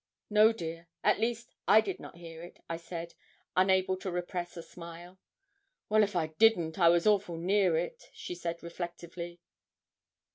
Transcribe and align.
'No, 0.31 0.51
dear; 0.51 0.87
at 1.03 1.19
least, 1.19 1.53
I 1.67 1.79
did 1.79 1.99
not 1.99 2.17
hear 2.17 2.41
it,' 2.41 2.57
I 2.67 2.75
said, 2.75 3.13
unable 3.55 3.95
to 3.97 4.09
repress 4.09 4.57
a 4.57 4.63
smile. 4.63 5.19
'Well, 5.89 6.01
if 6.01 6.15
I 6.15 6.33
didn't, 6.39 6.79
I 6.79 6.89
was 6.89 7.05
awful 7.05 7.37
near 7.37 7.77
it,' 7.77 8.09
she 8.11 8.33
said, 8.33 8.63
reflectively. 8.63 9.41